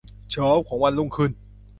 [0.31, 1.31] เช้าของวันรุ่งขึ้น